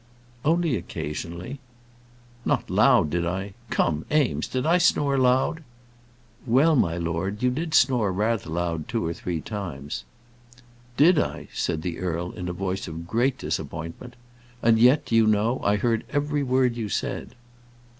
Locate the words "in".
12.31-12.49